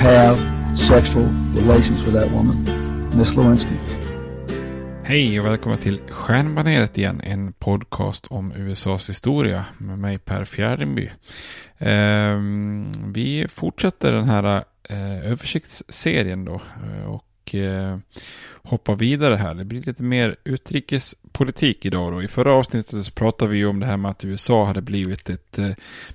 [0.00, 0.36] have
[0.88, 1.24] sexual
[1.54, 2.64] relations with that woman,
[3.16, 3.74] Miss Lewinsky.
[5.04, 11.10] Hej och välkomna till Stjärnbaneret igen, en podcast om USAs historia med mig Per Fjärdingby.
[11.78, 17.98] Ehm, vi fortsätter den här eh, översiktsserien då eh, och eh,
[18.62, 19.54] hoppa vidare här.
[19.54, 22.22] Det blir lite mer utrikespolitik idag då.
[22.22, 25.30] I förra avsnittet så pratade vi ju om det här med att USA hade blivit
[25.30, 25.70] ett eh,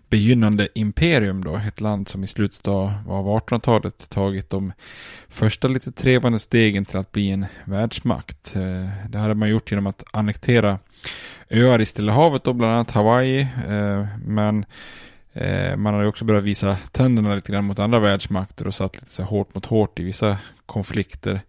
[0.09, 1.55] begynnande imperium då.
[1.55, 4.73] Ett land som i slutet av, 1800-talet tagit de
[5.29, 8.55] första lite trevande stegen till att bli en världsmakt.
[8.55, 10.79] Eh, det hade man gjort genom att annektera
[11.50, 13.41] öar i Stilla havet då, bland annat Hawaii.
[13.67, 14.66] Eh, men
[15.78, 19.23] man hade också börjat visa tänderna lite grann mot andra världsmakter och satt lite så
[19.23, 21.41] hårt mot hårt i vissa konflikter.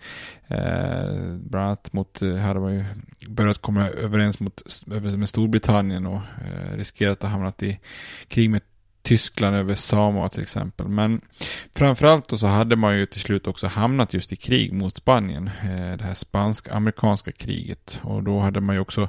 [0.47, 2.85] Eh, bland annat mot, eh, här hade man ju
[3.29, 7.79] börjat komma överens mot, med Storbritannien och eh, riskerat att hamna i
[8.29, 8.61] krig med
[9.07, 10.89] Tyskland över Samoa till exempel.
[10.89, 11.21] Men
[11.75, 15.51] framförallt då så hade man ju till slut också hamnat just i krig mot Spanien.
[15.63, 18.01] Eh, det här spansk-amerikanska kriget.
[18.03, 19.09] Och då hade man ju också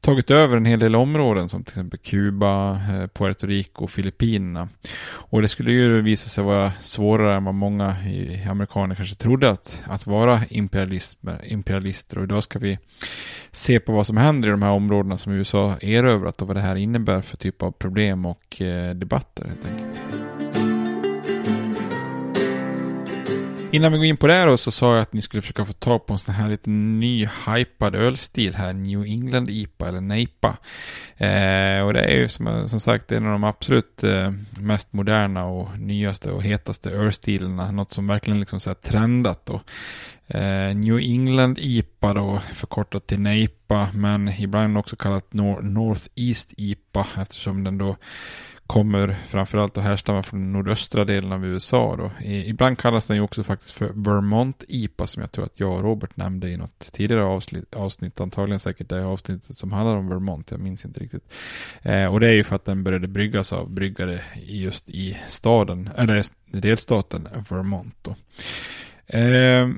[0.00, 4.68] tagit över en hel del områden som till exempel Kuba, eh, Puerto Rico och Filippinerna.
[5.10, 7.96] Och det skulle ju visa sig vara svårare än vad många
[8.50, 10.40] amerikaner kanske trodde att, att vara
[11.42, 12.18] imperialister.
[12.18, 12.78] Och idag ska vi
[13.52, 16.60] se på vad som händer i de här områdena som USA erövrat och vad det
[16.60, 20.28] här innebär för typ av problem och eh, debatter helt enkelt.
[23.70, 25.72] Innan vi går in på det här så sa jag att ni skulle försöka få
[25.72, 30.56] tag på en sån här lite ny hypad ölstil här, New England IPA eller NEIPA.
[31.16, 34.92] Eh, och det är ju som, eh, som sagt en av de absolut eh, mest
[34.92, 39.62] moderna och nyaste och hetaste ölstilarna, något som verkligen liksom så här trendat och
[40.28, 46.52] Eh, New England IPA då förkortat till NEIPA men ibland också kallat Nor North East
[46.56, 47.96] IPA eftersom den då
[48.68, 51.96] kommer framförallt att härstammar från nordöstra delen av USA.
[51.96, 52.28] Då.
[52.28, 55.82] Ibland kallas den ju också faktiskt för Vermont IPA som jag tror att jag och
[55.82, 60.50] Robert nämnde i något tidigare avsnitt, avsnitt antagligen säkert det avsnittet som handlar om Vermont,
[60.50, 61.32] jag minns inte riktigt.
[61.82, 65.90] Eh, och det är ju för att den började bryggas av bryggare just i staden,
[65.96, 67.94] eller delstaten Vermont.
[68.02, 68.16] Då.
[69.18, 69.68] Eh,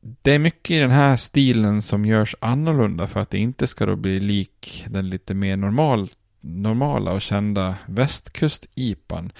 [0.00, 3.86] det är mycket i den här stilen som görs annorlunda för att det inte ska
[3.86, 6.08] då bli lik den lite mer normal,
[6.40, 9.32] normala och kända västkust-IPan.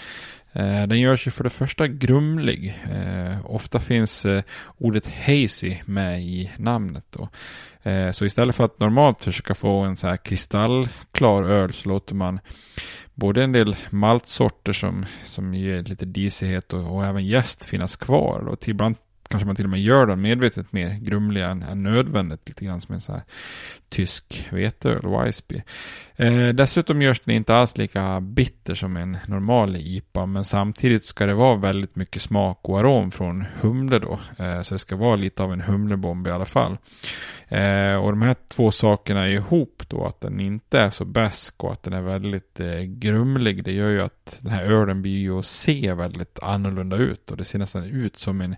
[0.53, 2.79] Eh, den görs ju för det första grumlig.
[2.93, 4.43] Eh, ofta finns eh,
[4.79, 7.05] ordet hazy med i namnet.
[7.11, 7.29] Då.
[7.91, 12.15] Eh, så istället för att normalt försöka få en så här kristallklar öl så låter
[12.15, 12.41] man
[13.15, 18.49] både en del maltsorter som, som ger lite disighet och, och även gäst finnas kvar.
[18.49, 18.97] Och till ibland
[19.29, 22.49] kanske man till och med gör den medvetet mer grumliga än, än nödvändigt.
[22.49, 23.25] Lite grann som en sån här
[23.89, 25.63] tysk veteöl, Weissby.
[26.17, 31.27] Eh, dessutom görs den inte alls lika bitter som en normal IPA, men samtidigt ska
[31.27, 34.21] det vara väldigt mycket smak och arom från humle då.
[34.39, 36.79] Eh, så det ska vara lite av en humlebomb i alla fall.
[37.49, 41.73] Eh, och de här två sakerna ihop då, att den inte är så bäsk och
[41.73, 45.39] att den är väldigt eh, grumlig, det gör ju att den här ölen blir ju
[45.39, 48.57] att se väldigt annorlunda ut och det ser nästan ut som en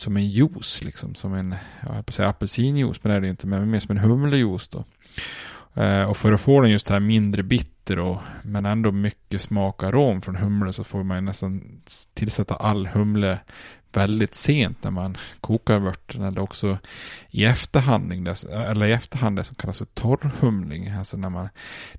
[0.00, 3.20] som en juice, liksom, som en, jag höll på att säga apelsinjuice, men det är
[3.20, 4.84] det inte, men mer som en humlejuice då.
[5.82, 9.82] Eh, och för att få den just här mindre bitter och, men ändå mycket smak
[9.82, 11.80] och arom från humle så får man nästan
[12.14, 13.38] tillsätta all humle
[13.92, 16.78] väldigt sent när man kokar vörten eller också
[17.30, 20.88] i efterhand, eller i efterhand det som kallas för torrhumling.
[20.88, 21.48] Alltså när man,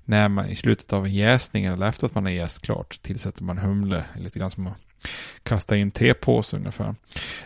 [0.04, 3.58] när man i slutet av jäsningen eller efter att man har jäst klart tillsätter man
[3.58, 4.76] humle lite grann som att
[5.42, 6.94] kasta in tepåse ungefär.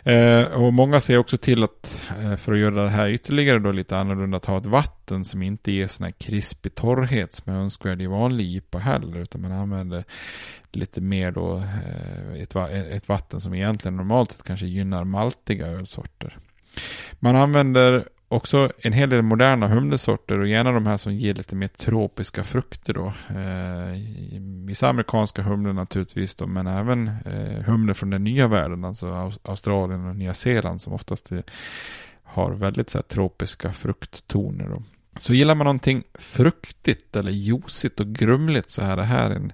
[0.03, 3.73] Eh, och många ser också till att eh, för att göra det här ytterligare då
[3.73, 8.03] lite annorlunda ta ett vatten som inte ger sån här krispig torrhet som är önskvärd
[8.03, 10.05] i vanlig IPA heller utan man använder
[10.73, 12.57] lite mer då eh, ett,
[12.93, 16.39] ett vatten som egentligen normalt sett kanske gynnar maltiga ölsorter.
[17.19, 21.57] Man använder också en hel del moderna humlesorter och gärna de här som ger lite
[21.57, 23.07] mer tropiska frukter då.
[23.29, 24.01] Eh,
[24.67, 30.07] vissa amerikanska humlor naturligtvis då, men även eh, humlor från den nya världen, alltså Australien
[30.07, 31.43] och Nya Zeeland som oftast är,
[32.23, 34.83] har väldigt så här, tropiska frukttoner då.
[35.19, 39.53] Så gillar man någonting fruktigt eller juicigt och grumligt så är det här en,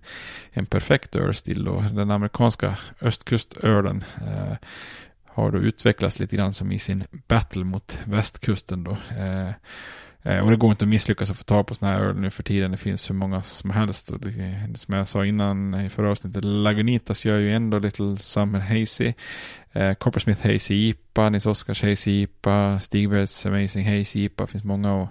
[0.50, 1.68] en perfekt ölstil.
[1.68, 4.56] Och den amerikanska östkustölen eh,
[5.34, 8.96] har då utvecklats lite grann som i sin battle mot västkusten då.
[9.18, 9.48] Eh,
[10.22, 12.30] eh och det går inte att misslyckas att få tag på sådana här öl nu
[12.30, 12.70] för tiden.
[12.70, 14.10] Det finns hur många som helst.
[14.10, 18.60] Och det, som jag sa innan i förra avsnittet, Lagunitas gör ju ändå Little Summer
[18.60, 19.12] Hazy.
[19.72, 24.44] Eh, Coppersmith Hazy IPA, Nils Oskars Hazy IPA, Stigbergs Amazing Hazy IPA.
[24.44, 25.08] Det finns många, och,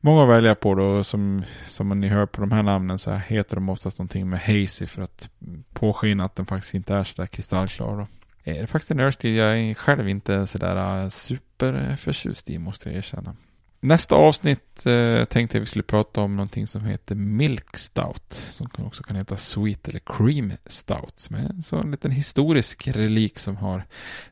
[0.00, 1.04] många att välja på då.
[1.04, 4.86] Som, som ni hör på de här namnen så heter de oftast någonting med Hazy
[4.86, 5.28] för att
[5.72, 7.96] påskina att den faktiskt inte är sådär kristallklar.
[7.96, 8.06] Då
[8.44, 12.98] Eh, är det faktiskt en ölstil jag själv inte sådär eh, superförtjust i måste jag
[12.98, 13.36] erkänna.
[13.82, 18.32] Nästa avsnitt eh, tänkte jag vi skulle prata om någonting som heter Milk Stout.
[18.32, 21.12] Som också kan heta Sweet eller Cream Stout.
[21.16, 23.86] Som är en sån liten historisk relik som har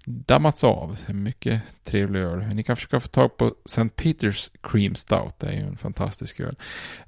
[0.05, 0.99] dammats av.
[1.09, 2.39] Mycket trevlig öl.
[2.55, 3.89] Ni kan försöka få tag på St.
[3.89, 5.35] Peters Cream Stout.
[5.39, 6.57] Det är ju en fantastisk öl.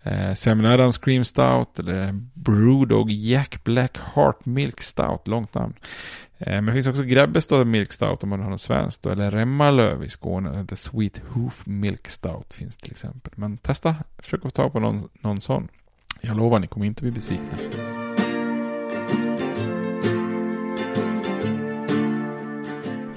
[0.02, 5.28] Eh, Samuel Adams Cream Stout eller Brewdog Jack Black Heart Milk Stout.
[5.28, 5.74] Långt namn.
[6.40, 9.06] Eh, men det finns också Grebbestad Milk Stout om man har något svenskt.
[9.06, 10.66] Eller Remmalöv i Skåne.
[10.66, 13.32] The Sweet Hoof Milk Stout finns till exempel.
[13.36, 15.68] Men testa, försök få tag på någon, någon sån.
[16.20, 17.58] Jag lovar, ni kommer inte bli besvikna.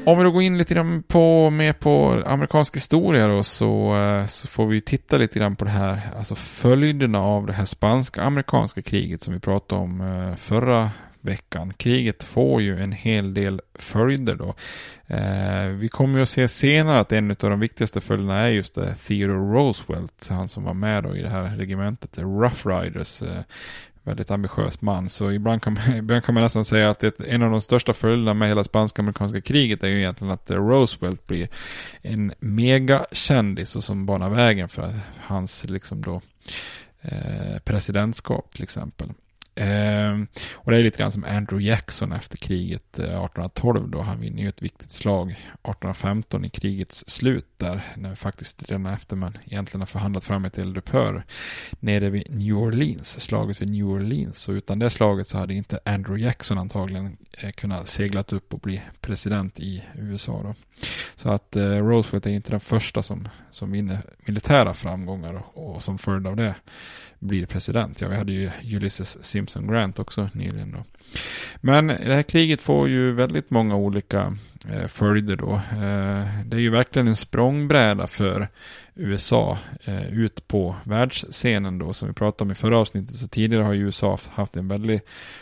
[0.05, 4.25] Om vi då går in lite grann på, mer på amerikansk historia då, så, eh,
[4.25, 8.81] så får vi titta lite grann på det här, alltså följderna av det här spanska-amerikanska
[8.81, 10.91] kriget som vi pratade om eh, förra
[11.23, 11.73] veckan.
[11.73, 14.55] Kriget får ju en hel del följder då.
[15.07, 18.75] Eh, vi kommer ju att se senare att en av de viktigaste följderna är just
[18.75, 23.21] det Theodore Roosevelt, han som var med då i det här regementet, eh, Rough Riders.
[23.21, 23.41] Eh,
[24.03, 25.09] väldigt ambitiös man.
[25.09, 27.93] Så ibland kan, man, ibland kan man nästan säga att det, en av de största
[27.93, 31.49] följderna med hela spanska-amerikanska kriget är ju egentligen att eh, Roosevelt blir
[32.01, 36.21] en megakändis och som banar vägen för hans liksom då
[37.01, 39.09] eh, presidentskap till exempel.
[39.55, 40.19] Eh,
[40.53, 44.01] och det är lite grann som Andrew Jackson efter kriget eh, 1812 då.
[44.01, 47.81] Han vinner ju ett viktigt slag 1815 i krigets slut där.
[47.97, 51.25] När faktiskt redan efter man egentligen har förhandlat fram ett eldupphör
[51.79, 53.19] nere vid New Orleans.
[53.19, 54.37] Slaget vid New Orleans.
[54.37, 58.59] Så utan det slaget så hade inte Andrew Jackson antagligen eh, kunnat seglat upp och
[58.59, 60.55] bli president i USA då.
[61.15, 65.83] Så att eh, Roosevelt är inte den första som, som vinner militära framgångar och, och
[65.83, 66.55] som följd av det
[67.19, 68.01] blir president.
[68.01, 70.83] Ja, vi hade ju Ulysses James Grant också nyligen då.
[71.61, 74.37] Men det här kriget får ju väldigt många olika
[74.69, 75.53] eh, följder då.
[75.53, 78.47] Eh, det är ju verkligen en språngbräda för
[78.95, 81.93] USA eh, ut på världsscenen då.
[81.93, 85.01] Som vi pratade om i förra avsnittet så tidigare har ju USA haft en väldig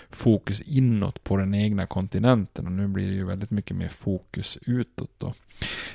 [0.10, 4.58] fokus inåt på den egna kontinenten och nu blir det ju väldigt mycket mer fokus
[4.62, 5.34] utåt då.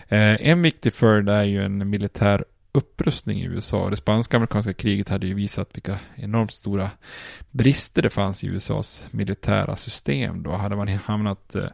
[0.08, 2.44] Eh, en viktig följd är ju en militär
[2.76, 3.90] upprustning i USA.
[3.90, 6.90] Det spanska-amerikanska kriget hade ju visat vilka enormt stora
[7.50, 10.42] brister det fanns i USAs militära system.
[10.42, 11.68] Då hade man hamnat eh,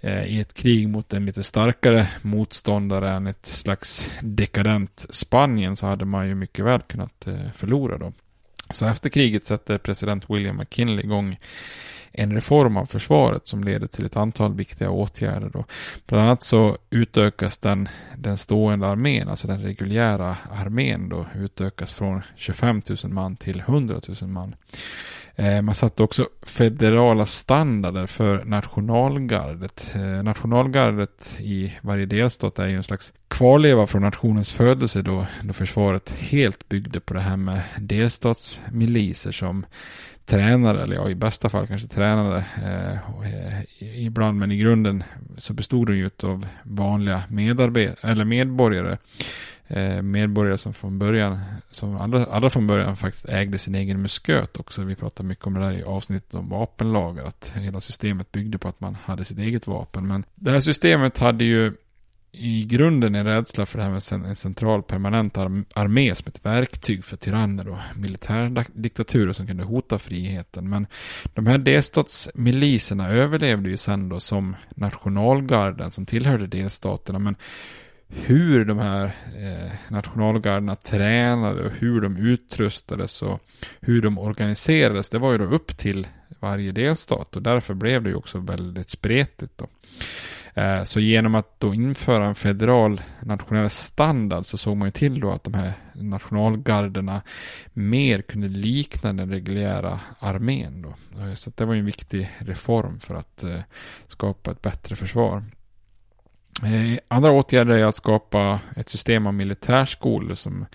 [0.00, 5.86] eh, i ett krig mot en lite starkare motståndare än ett slags dekadent Spanien så
[5.86, 8.12] hade man ju mycket väl kunnat eh, förlora då.
[8.70, 11.36] Så efter kriget sätter president William McKinley igång
[12.14, 15.50] en reform av försvaret som leder till ett antal viktiga åtgärder.
[15.52, 15.64] Då.
[16.06, 22.22] Bland annat så utökas den, den stående armén, alltså den reguljära armén då, utökas från
[22.36, 24.54] 25 000 man till 100 000 man.
[25.36, 29.92] Eh, man satte också federala standarder för nationalgardet.
[29.94, 35.52] Eh, nationalgardet i varje delstat är ju en slags kvarleva från nationens födelse då, då
[35.52, 39.66] försvaret helt byggde på det här med delstatsmiliser som
[40.26, 42.44] tränare, eller ja, i bästa fall kanske tränare.
[42.64, 45.04] Eh, ibland, men i grunden
[45.36, 48.98] så bestod de ju av vanliga medarbetare, eller medborgare.
[49.66, 51.40] Eh, medborgare som från början,
[51.70, 54.82] som alla, alla från början faktiskt ägde sin egen musköt också.
[54.82, 58.68] Vi pratade mycket om det där i avsnittet om vapenlagar, att hela systemet byggde på
[58.68, 60.06] att man hade sitt eget vapen.
[60.06, 61.72] Men det här systemet hade ju
[62.36, 65.36] i grunden en rädsla för det här med en central permanent
[65.74, 70.68] armé som ett verktyg för tyranner och militärdiktaturer som kunde hota friheten.
[70.68, 70.86] Men
[71.34, 77.18] de här delstatsmiliserna överlevde ju sen då som nationalgarden som tillhörde delstaterna.
[77.18, 77.36] Men
[78.08, 79.04] hur de här
[79.36, 83.40] eh, nationalgarderna tränade och hur de utrustades och
[83.80, 86.06] hur de organiserades, det var ju då upp till
[86.40, 89.66] varje delstat och därför blev det ju också väldigt spretigt då.
[90.54, 95.20] Eh, så genom att då införa en federal nationell standard så såg man ju till
[95.20, 97.22] då att de här nationalgarderna
[97.72, 101.22] mer kunde likna den reguljära armén då.
[101.22, 103.60] Eh, så det var ju en viktig reform för att eh,
[104.06, 105.44] skapa ett bättre försvar.
[107.08, 110.66] Andra åtgärder är att skapa ett system av militärskolor som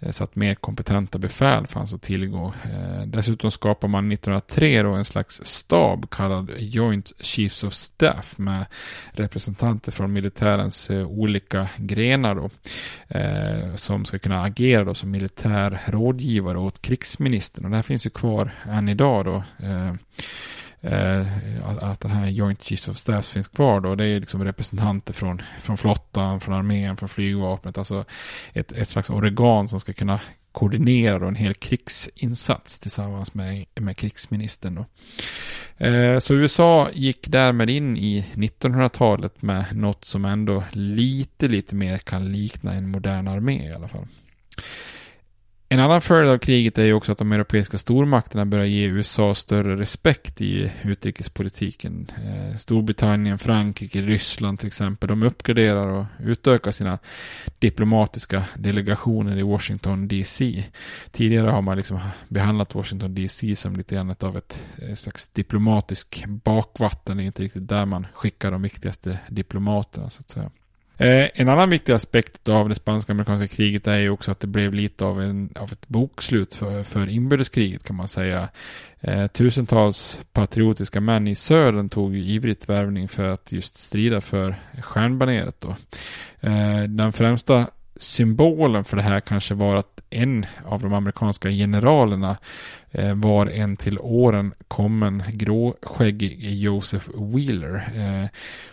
[0.00, 2.54] Eh, så att mer kompetenta befäl fanns att tillgå.
[2.64, 8.66] Eh, dessutom skapar man 1903 då en slags stab kallad Joint Chiefs of Staff med
[9.10, 12.50] representanter från militärens eh, olika grenar då,
[13.76, 17.64] som ska kunna agera då som militär rådgivare åt krigsministern.
[17.64, 19.44] Och det här finns ju kvar än idag då
[20.80, 21.26] eh,
[21.80, 23.94] att den här Joint Chiefs of Staff finns kvar då.
[23.94, 27.78] Det är liksom representanter från, från flottan, från armén, från flygvapnet.
[27.78, 28.04] Alltså
[28.52, 30.20] ett, ett slags organ som ska kunna
[30.52, 34.74] koordinera då en hel krigsinsats tillsammans med, med krigsministern.
[34.74, 34.84] Då.
[35.86, 41.98] Eh, så USA gick därmed in i 1900-talet med något som ändå lite, lite mer
[41.98, 44.06] kan likna en modern armé i alla fall.
[45.72, 49.34] En annan följd av kriget är ju också att de europeiska stormakterna börjar ge USA
[49.34, 52.10] större respekt i utrikespolitiken.
[52.16, 56.98] Eh, Storbritannien, Frankrike, Ryssland till exempel, de uppgraderar och utökar sina
[57.58, 60.64] diplomatiska delegationer i Washington DC.
[61.10, 66.24] Tidigare har man liksom behandlat Washington DC som lite grann av ett, ett slags diplomatisk
[66.26, 67.16] bakvatten.
[67.16, 70.50] Det är inte riktigt där man skickar de viktigaste diplomaterna så att säga.
[71.00, 74.74] Eh, en annan viktig aspekt av det spanska-amerikanska kriget är ju också att det blev
[74.74, 78.48] lite av, en, av ett bokslut för, för inbördeskriget kan man säga.
[79.00, 84.56] Eh, tusentals patriotiska män i södern tog ju ivrigt värvning för att just strida för
[84.82, 85.76] stjärnbaneret då.
[86.40, 87.66] Eh, den främsta
[87.96, 92.36] symbolen för det här kanske var att en av de amerikanska generalerna
[92.90, 97.74] eh, var en till åren kommen gråskäggig Joseph Wheeler.
[97.96, 98.28] Eh,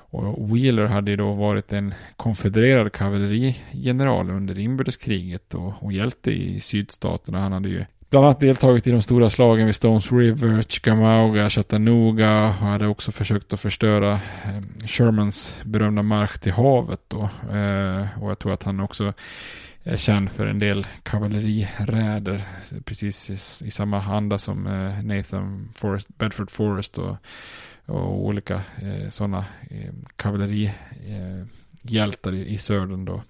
[0.09, 6.59] och Wheeler hade ju då varit en konfedererad kavallerigeneral under inbördeskriget och, och hjälte i
[6.59, 7.39] sydstaterna.
[7.39, 12.43] Han hade ju bland annat deltagit i de stora slagen vid Stones River, Chickamauga, Chattanooga
[12.43, 17.29] och hade också försökt att förstöra eh, Shermans berömda marsch till havet då.
[17.51, 19.13] Eh, och jag tror att han också
[19.83, 22.41] är känd för en del kavalleriräder
[22.85, 27.15] precis i, i samma anda som eh, Nathan Forrest, Bedford Forrest och
[27.87, 28.61] och olika
[29.09, 29.93] sådana eh,
[31.91, 33.23] hjältar i, i södern då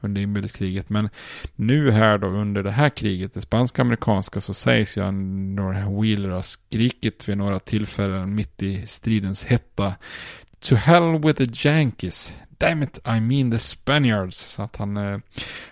[0.00, 0.88] under inbördeskriget.
[0.88, 1.08] Men
[1.56, 6.28] nu här då under det här kriget, det spanska-amerikanska, så sägs ju att North Wheeler
[6.28, 9.94] har skrikit vid några tillfällen mitt i stridens hetta
[10.60, 12.36] To hell with the Yankees.
[12.58, 14.36] Damn it, I mean the Spaniards.
[14.36, 15.18] Så att han, eh,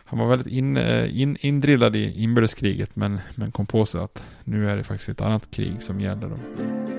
[0.04, 4.26] han var väldigt in, eh, in, indrillad i inbördeskriget men, men kom på sig att
[4.44, 6.28] nu är det faktiskt ett annat krig som gäller.
[6.28, 6.97] Då.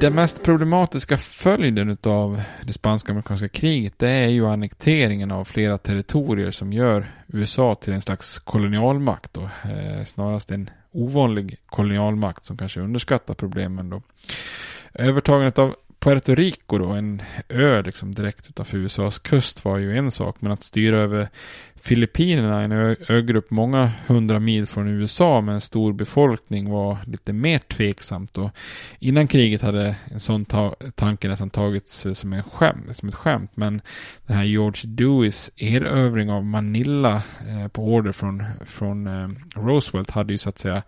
[0.00, 6.50] Den mest problematiska följden av det spanska-amerikanska kriget det är ju annekteringen av flera territorier
[6.50, 12.80] som gör USA till en slags kolonialmakt och eh, snarast en ovanlig kolonialmakt som kanske
[12.80, 14.02] underskattar problemen då.
[14.94, 20.10] Övertagandet av Puerto Rico då, en ö liksom direkt utanför USAs kust var ju en
[20.10, 21.28] sak, men att styra över
[21.82, 27.32] Filippinerna, en ö ögrupp många hundra mil från USA med en stor befolkning var lite
[27.32, 28.38] mer tveksamt.
[28.38, 28.50] Och
[28.98, 33.14] innan kriget hade en sån ta tanke nästan tagits eh, som, en skämt, som ett
[33.14, 33.50] skämt.
[33.54, 33.80] Men
[34.26, 40.32] den här George Deweys erövring av Manila eh, på order från, från eh, Roosevelt hade
[40.32, 40.82] ju så att säga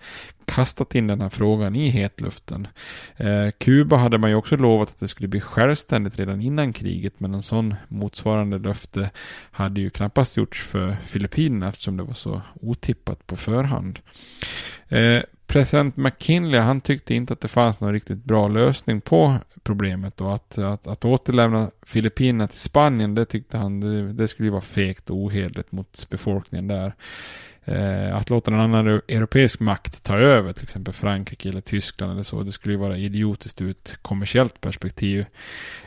[0.55, 2.69] kastat in den här frågan i hetluften.
[3.17, 7.21] Eh, Kuba hade man ju också lovat att det skulle bli självständigt redan innan kriget
[7.21, 9.11] men en sån motsvarande löfte
[9.51, 13.99] hade ju knappast gjorts för Filippinerna eftersom det var så otippat på förhand.
[14.89, 20.21] Eh, president McKinley han tyckte inte att det fanns någon riktigt bra lösning på problemet
[20.21, 24.61] och att, att, att återlämna Filippinerna till Spanien det tyckte han det, det skulle vara
[24.61, 26.95] fegt och ohederligt mot befolkningen där.
[27.65, 32.23] Eh, att låta en annan europeisk makt ta över, till exempel Frankrike eller Tyskland eller
[32.23, 35.27] så, det skulle ju vara idiotiskt ur ett kommersiellt perspektiv.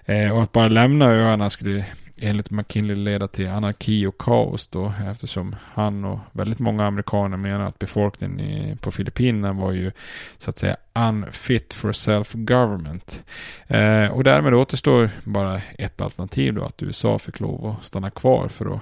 [0.06, 1.86] Eh, och att bara lämna öarna skulle
[2.18, 7.66] enligt McKinley leda till anarki och kaos då eftersom han och väldigt många amerikaner menar
[7.66, 9.92] att befolkningen på Filippinerna var ju
[10.38, 13.24] så att säga unfit for self-government.
[13.68, 18.48] Eh, och därmed återstår bara ett alternativ då att USA fick lov att stanna kvar
[18.48, 18.82] för att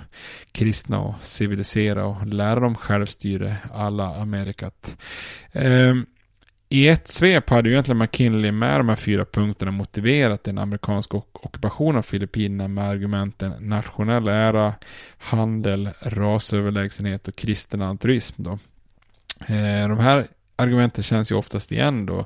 [0.52, 4.96] kristna och civilisera och lära dem självstyre alla Amerikat.
[5.52, 5.96] Eh,
[6.74, 11.14] i ett svep hade ju egentligen McKinley med de här fyra punkterna motiverat en amerikansk
[11.14, 14.74] ockupation av Filippinerna med argumenten nationell ära,
[15.18, 18.44] handel, rasöverlägsenhet och kristen altruism.
[18.44, 18.52] Då.
[19.48, 22.26] Eh, de här argumenten känns ju oftast igen då.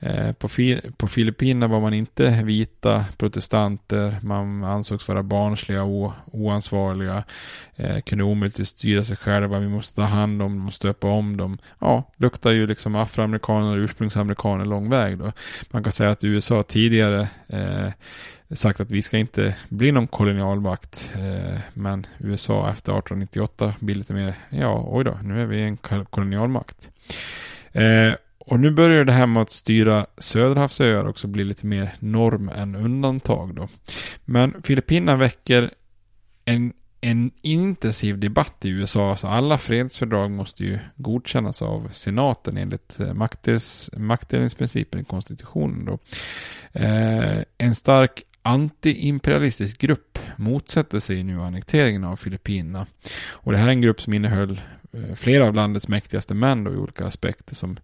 [0.00, 0.48] Eh, på,
[0.96, 7.24] på Filippinerna var man inte vita protestanter, man ansågs vara barnsliga och oansvariga,
[7.76, 11.36] eh, kunde omöjligt styra sig själva, vi måste ta hand om dem och stöpa om
[11.36, 11.58] dem.
[11.78, 15.32] Ja, luktar ju liksom afroamerikaner och ursprungsamerikaner lång väg då.
[15.70, 17.88] Man kan säga att USA tidigare eh,
[18.50, 21.12] sagt att vi ska inte bli någon kolonialmakt.
[21.14, 25.76] Eh, men USA efter 1898 blir lite mer, ja oj då, nu är vi en
[26.10, 26.90] kolonialmakt.
[27.72, 28.12] Eh,
[28.46, 32.76] och nu börjar det här med att styra Söderhavsöar också bli lite mer norm än
[32.76, 33.68] undantag då.
[34.24, 35.70] Men Filippinerna väcker
[36.44, 39.10] en, en intensiv debatt i USA.
[39.10, 45.84] Alltså alla fredsfördrag måste ju godkännas av senaten enligt eh, maktdels, maktdelningsprincipen i konstitutionen.
[45.84, 45.98] Då.
[46.72, 52.86] Eh, en stark antiimperialistisk grupp motsätter sig nu annekteringen av Filippinerna.
[53.30, 54.60] Och det här är en grupp som innehöll
[54.96, 57.76] Eh, flera av landets mäktigaste män då i olika aspekter som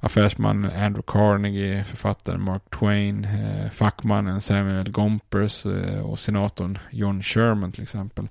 [0.00, 7.72] affärsmannen Andrew Carnegie, författaren Mark Twain, eh, fackmannen Samuel Gompers eh, och senatorn John Sherman
[7.72, 8.28] till exempel.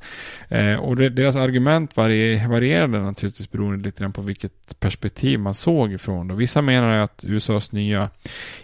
[0.48, 5.54] Eh, och det, deras argument varier, varierade naturligtvis beroende lite grann på vilket perspektiv man
[5.54, 6.28] såg ifrån.
[6.28, 6.36] Då.
[6.36, 8.10] Vissa menar att USAs nya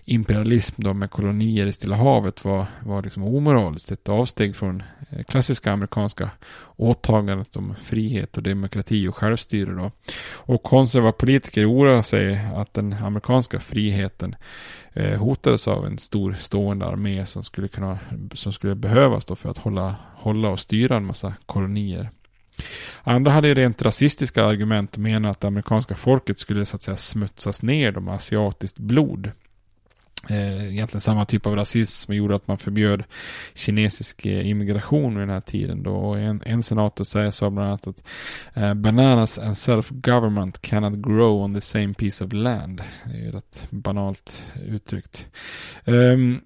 [0.06, 5.24] imperialism då med kolonier i Stilla havet var, var liksom omoraliskt, ett avsteg från eh,
[5.24, 6.30] klassiska amerikanska
[6.80, 9.59] åtagandet om frihet och demokrati och självstyre.
[9.66, 9.92] Då.
[10.34, 14.36] Och konservativa politiker oroar sig att den amerikanska friheten
[14.94, 18.00] eh, hotades av en stor stående armé som skulle, kunna,
[18.34, 22.10] som skulle behövas då för att hålla, hålla och styra en massa kolonier.
[23.04, 26.98] Andra hade rent rasistiska argument och menade att det amerikanska folket skulle så att säga
[26.98, 29.32] smutsas ner med asiatiskt blod
[30.30, 33.04] eh, egentligen samma typ av rasism som gjorde att man förbjöd
[33.54, 35.84] kinesisk eh, immigration vid den här tiden.
[35.84, 35.96] Då.
[35.96, 38.04] Och en, en senator säger så bland annat att
[38.54, 42.82] eh, bananas and self-government cannot grow on the same piece of land.
[43.06, 45.28] Det är ju rätt banalt uttryckt.
[45.86, 46.42] Um,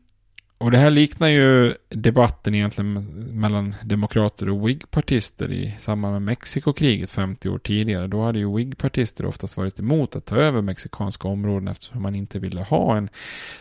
[0.58, 3.04] och det här liknar ju debatten egentligen
[3.40, 8.08] mellan demokrater och Whig-partister i samband med Mexikokriget 50 år tidigare.
[8.08, 12.40] Då hade ju Whig-partister oftast varit emot att ta över mexikanska områden eftersom man inte
[12.40, 13.10] ville ha en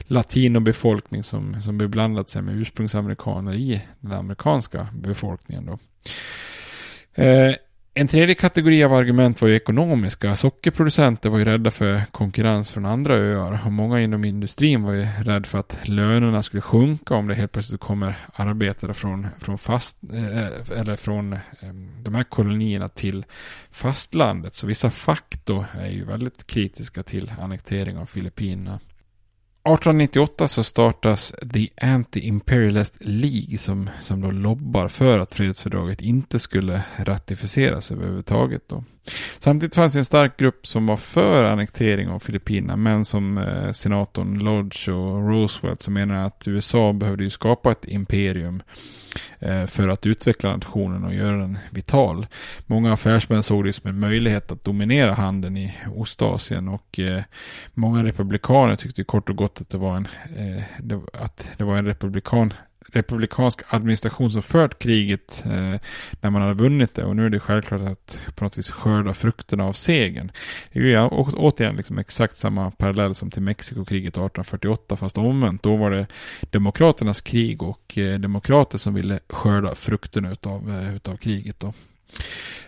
[0.00, 5.66] latinobefolkning som, som beblandat sig med ursprungsamerikaner i den amerikanska befolkningen.
[5.66, 5.78] Då.
[7.22, 7.55] Eh,
[7.94, 10.37] en tredje kategori av argument var ju ekonomiska.
[10.37, 15.07] Sockerproducenter var ju rädda för konkurrens från andra öar och många inom industrin var ju
[15.24, 19.98] rädda för att lönerna skulle sjunka om det helt plötsligt kommer arbetare från, från fast,
[20.12, 21.38] eh, eller från eh,
[22.02, 23.24] de här kolonierna till
[23.70, 24.55] fastlandet.
[24.55, 28.81] Så vissa fack då är ju väldigt kritiska till annektering av Filippinerna.
[29.64, 36.85] 1898 så startas The Anti-Imperialist League som, som då lobbar för att fredsfördraget inte skulle
[36.96, 38.62] ratificeras överhuvudtaget.
[38.68, 38.85] Då.
[39.38, 43.73] Samtidigt fanns det en stark grupp som var för annektering av Filippinerna men som eh,
[43.73, 48.62] senatorn Lodge och Roosevelt som menar att USA behövde ju skapa ett imperium
[49.38, 52.27] eh, för att utveckla nationen och göra den vital.
[52.67, 57.23] Många affärsmän såg det som en möjlighet att dominera handeln i Ostasien och eh,
[57.75, 61.77] många republikaner tyckte kort och gott att det var en, eh, det, att det var
[61.77, 62.53] en republikan
[62.92, 65.81] republikansk administration som fört kriget eh,
[66.20, 69.14] när man hade vunnit det och nu är det självklart att på något vis skörda
[69.14, 70.33] frukterna av segern.
[70.72, 75.62] Det är ju återigen liksom exakt samma parallell som till Mexikokriget 1848 fast omvänt.
[75.62, 76.07] Då var det
[76.50, 81.72] demokraternas krig och eh, demokrater som ville skörda frukterna utav, eh, utav kriget då.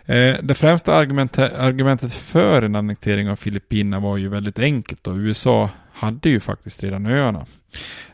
[0.05, 5.69] Eh, det främsta argumentet för en annektering av Filippinerna var ju väldigt enkelt och USA
[5.93, 7.45] hade ju faktiskt redan öarna.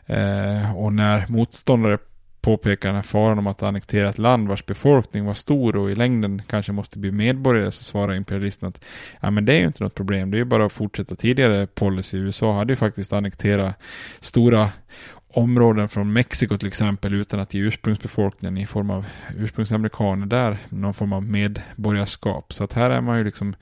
[0.06, 1.98] Eh, och när motståndare
[2.42, 5.94] påpekar den här faran om att annektera ett land vars befolkning var stor och i
[5.94, 8.84] längden kanske måste bli medborgare så svarar imperialisten att
[9.20, 11.66] ja men det är ju inte något problem, det är ju bara att fortsätta tidigare
[11.66, 12.18] policy.
[12.18, 13.78] USA hade ju faktiskt annekterat
[14.20, 14.68] stora
[15.32, 20.94] områden från Mexiko till exempel utan att ge ursprungsbefolkningen i form av ursprungsamerikaner där någon
[20.94, 22.52] form av medborgarskap.
[22.52, 23.54] Så att här är man ju liksom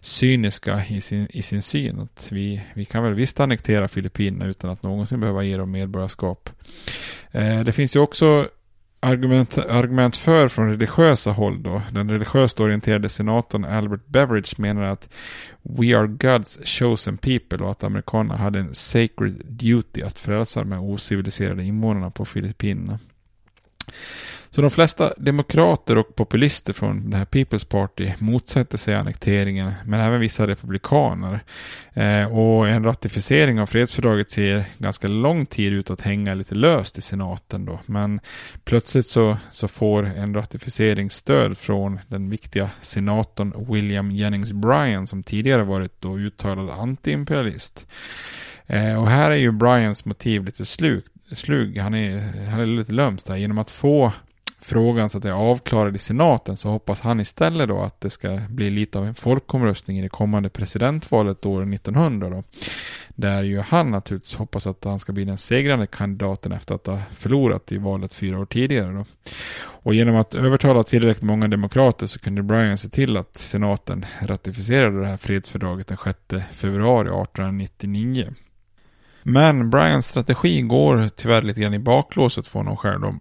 [0.00, 2.00] cyniska i sin, i sin syn.
[2.00, 6.50] Att vi, vi kan väl visst annektera Filippinerna utan att någonsin behöva ge dem medborgarskap.
[7.30, 8.48] Eh, det finns ju också
[9.00, 11.82] argument, argument för från religiösa håll då.
[11.92, 15.08] Den religiöst orienterade senatorn Albert Beveridge menar att
[15.62, 20.72] We are God's chosen people och att amerikanerna hade en sacred duty att frälsa de
[20.72, 22.98] här ociviliserade invånarna på Filippinerna.
[24.52, 30.00] Så de flesta demokrater och populister från det här People's Party motsätter sig annekteringen, men
[30.00, 31.40] även vissa republikaner.
[31.92, 36.98] Eh, och en ratificering av fredsfördraget ser ganska lång tid ut att hänga lite löst
[36.98, 37.80] i senaten då.
[37.86, 38.20] Men
[38.64, 45.22] plötsligt så, så får en ratificering stöd från den viktiga senatorn William Jennings Bryan som
[45.22, 47.86] tidigare varit då uttalad antiimperialist.
[48.66, 51.02] Eh, och här är ju Bryans motiv lite slug.
[51.32, 51.78] slug.
[51.78, 53.36] Han, är, han är lite lömsk där.
[53.36, 54.12] Genom att få
[54.62, 58.10] frågan så att det är avklarad i senaten så hoppas han istället då att det
[58.10, 62.42] ska bli lite av en folkomröstning i det kommande presidentvalet år 1900 då.
[63.08, 66.98] Där ju han naturligtvis hoppas att han ska bli den segrande kandidaten efter att ha
[67.12, 69.04] förlorat i valet fyra år tidigare då.
[69.82, 75.00] Och genom att övertala tillräckligt många demokrater så kunde Brian se till att senaten ratificerade
[75.00, 76.18] det här fredsfördraget den 6
[76.52, 78.34] februari 1899.
[79.22, 83.14] Men Brians strategi går tyvärr lite grann i baklåset för honom själv då.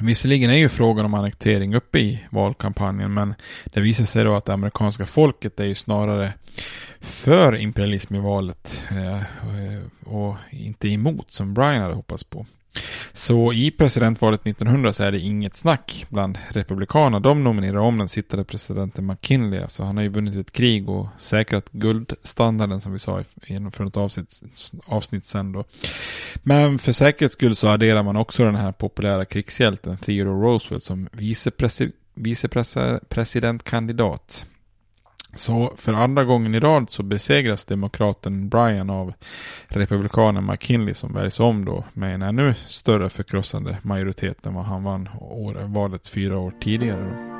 [0.00, 4.44] Visserligen är ju frågan om annektering uppe i valkampanjen men det visar sig då att
[4.44, 6.32] det amerikanska folket är ju snarare
[7.00, 9.22] för imperialism i valet eh,
[10.04, 12.46] och inte emot som Brian hade hoppats på.
[13.12, 17.20] Så i presidentvalet 1900 så är det inget snack bland republikanerna.
[17.20, 19.64] De nominerar om den sittande presidenten McKinley.
[19.68, 23.24] Så han har ju vunnit ett krig och säkrat guldstandarden som vi sa
[23.72, 24.42] för något avsnitt,
[24.86, 25.64] avsnitt sen då.
[26.42, 31.08] Men för säkerhets skull så adderar man också den här populära krigshjälten Theodore Roosevelt som
[32.14, 34.46] vicepresidentkandidat.
[35.36, 39.12] Så för andra gången i rad så besegras demokraten Bryan av
[39.68, 44.84] republikanen McKinley som väljs om då med en ännu större förkrossande majoritet än vad han
[44.84, 47.04] vann år, valet fyra år tidigare.
[47.04, 47.34] Då.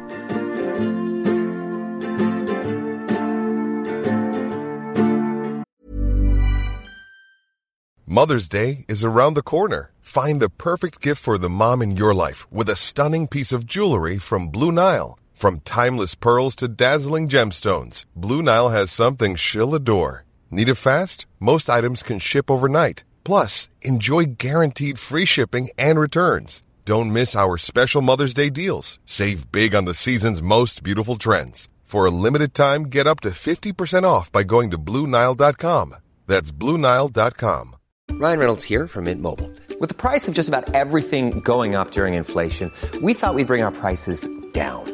[8.06, 9.90] Mother's Day is around the corner.
[10.00, 13.66] Find the perfect gift for the mom in your life with a stunning piece of
[13.66, 15.18] jewelry from Blue Nile.
[15.34, 20.24] From timeless pearls to dazzling gemstones, Blue Nile has something she'll adore.
[20.50, 21.26] Need it fast?
[21.38, 23.04] Most items can ship overnight.
[23.24, 26.62] Plus, enjoy guaranteed free shipping and returns.
[26.84, 28.98] Don't miss our special Mother's Day deals.
[29.04, 31.68] Save big on the season's most beautiful trends.
[31.82, 35.94] For a limited time, get up to 50% off by going to BlueNile.com.
[36.26, 37.76] That's BlueNile.com.
[38.12, 39.50] Ryan Reynolds here from Mint Mobile.
[39.80, 42.70] With the price of just about everything going up during inflation,
[43.02, 44.93] we thought we'd bring our prices down.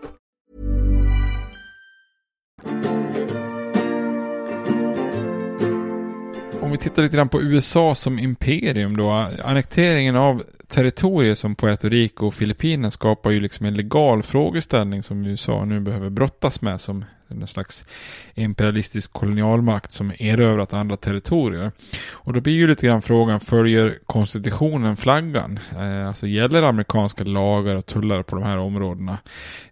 [6.71, 9.09] Om vi tittar lite grann på USA som imperium då.
[9.43, 15.25] Annekteringen av territorier som Puerto Rico och Filippinerna skapar ju liksom en legal frågeställning som
[15.25, 17.85] USA nu behöver brottas med som en slags
[18.33, 21.71] imperialistisk kolonialmakt som erövrat andra territorier.
[22.11, 25.59] Och då blir ju lite grann frågan, följer konstitutionen flaggan?
[25.79, 29.17] Eh, alltså gäller amerikanska lagar och tullar på de här områdena?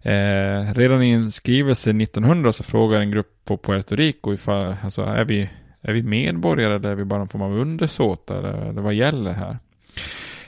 [0.02, 5.02] Eh, redan i en skrivelse 1900 så frågar en grupp på Puerto Rico ifall, alltså
[5.02, 5.48] är vi
[5.82, 8.36] är vi medborgare eller är vi bara en form av undersåtar?
[8.36, 9.58] Eller, vad gäller här?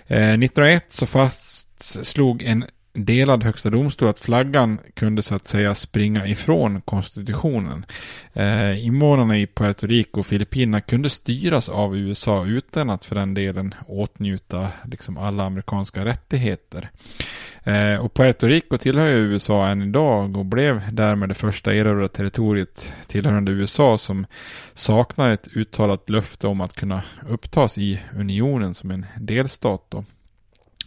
[0.06, 2.64] Eh, 1901 så fastslog en
[2.94, 7.86] delad högsta domstol att flaggan kunde så att säga springa ifrån konstitutionen.
[8.32, 13.34] Eh, invånarna i Puerto Rico och Filippinerna kunde styras av USA utan att för den
[13.34, 16.90] delen åtnjuta liksom alla amerikanska rättigheter.
[17.64, 22.08] Eh, och Puerto Rico tillhör ju USA än idag och blev därmed det första erövrade
[22.08, 24.26] territoriet tillhörande USA som
[24.74, 29.86] saknar ett uttalat löfte om att kunna upptas i unionen som en delstat.
[29.88, 30.04] Då.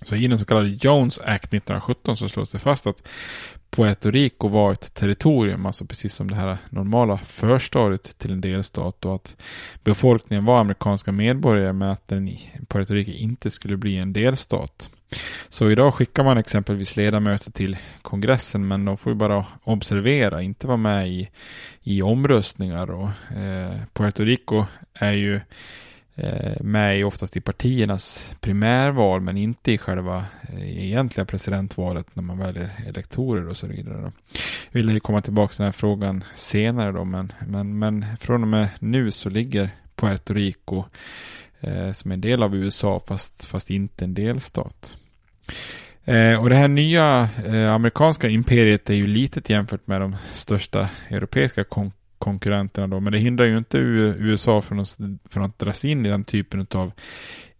[0.06, 3.08] Så i den så kallade Jones Act 1917 så slås det fast att
[3.70, 9.06] Puerto Rico var ett territorium, alltså precis som det här normala förstadiet till en delstat
[9.06, 9.36] och att
[9.84, 14.90] befolkningen var amerikanska medborgare men att den i Puerto Rico inte skulle bli en delstat.
[15.50, 20.68] Så idag skickar man exempelvis ledamöter till kongressen men de får ju bara observera, inte
[20.68, 21.30] vara med i,
[21.82, 22.92] i omröstningar.
[22.92, 25.42] Och, eh, Puerto Rico är ju
[26.18, 32.24] Eh, med i oftast i partiernas primärval men inte i själva eh, egentliga presidentvalet när
[32.24, 34.02] man väljer elektorer och så vidare.
[34.02, 34.12] Då.
[34.72, 38.48] Jag vill komma tillbaka till den här frågan senare då men, men, men från och
[38.48, 40.84] med nu så ligger Puerto Rico
[41.60, 44.98] eh, som en del av USA fast, fast inte en delstat.
[46.06, 50.90] Eh, och det här nya eh, amerikanska imperiet är ju litet jämfört med de största
[51.10, 53.00] europeiska konkurrenterna konkurrenterna då.
[53.00, 55.00] Men det hindrar ju inte USA från att,
[55.30, 56.92] från att dras in i den typen av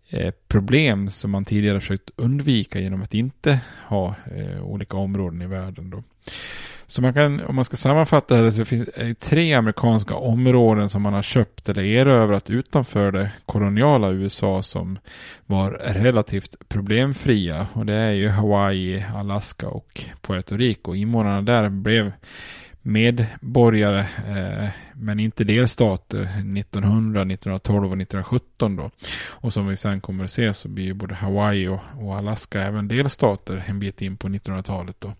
[0.10, 5.48] eh, problem som man tidigare försökt undvika genom att inte ha eh, olika områden i
[5.48, 6.04] världen då.
[6.88, 11.02] Så man kan, om man ska sammanfatta det så finns det tre amerikanska områden som
[11.02, 15.00] man har köpt eller erövrat utanför det koloniala USA som
[15.46, 17.68] var relativt problemfria.
[17.74, 20.96] Och det är ju Hawaii, Alaska och Puerto Rico.
[20.96, 22.12] Invånarna där blev
[22.86, 28.92] medborgare eh, men inte delstater 1900, 1912 och 1917 då.
[29.30, 32.62] Och som vi sen kommer att se så blir ju både Hawaii och, och Alaska
[32.62, 35.14] även delstater en bit in på 1900-talet då.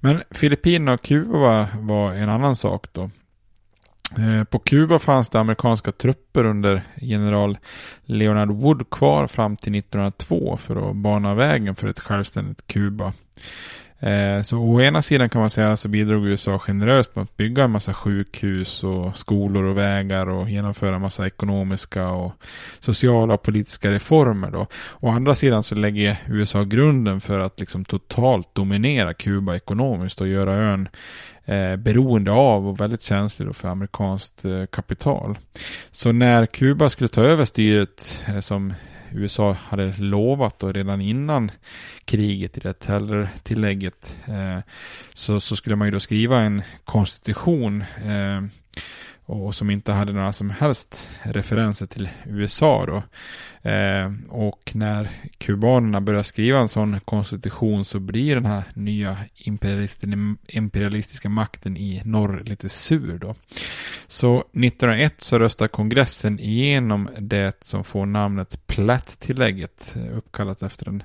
[0.00, 3.10] Men Filippinerna och Kuba var en annan sak då.
[4.18, 7.58] Eh, på Kuba fanns det amerikanska trupper under general
[8.04, 13.12] Leonard Wood kvar fram till 1902 för att bana vägen för ett självständigt Kuba.
[14.02, 17.64] Eh, så å ena sidan kan man säga så bidrog USA generöst med att bygga
[17.64, 22.32] en massa sjukhus och skolor och vägar och genomföra en massa ekonomiska och
[22.80, 24.66] sociala och politiska reformer då.
[25.00, 30.28] Å andra sidan så lägger USA grunden för att liksom totalt dominera Kuba ekonomiskt och
[30.28, 30.88] göra ön
[31.44, 35.38] eh, beroende av och väldigt känslig för amerikanskt eh, kapital.
[35.90, 38.74] Så när Kuba skulle ta över styret eh, som
[39.14, 41.50] USA hade lovat då redan innan
[42.04, 44.58] kriget i det Teller-tillägget eh,
[45.14, 48.42] så, så skulle man ju då skriva en konstitution eh,
[49.26, 53.02] och som inte hade några som helst referenser till USA då.
[53.70, 59.18] Eh, och när kubanerna börjar skriva en sån konstitution så blir den här nya
[60.46, 63.34] imperialistiska makten i norr lite sur då.
[64.06, 71.02] Så 1901 så röstar kongressen igenom det som får namnet Platt-tillägget eh, uppkallat efter den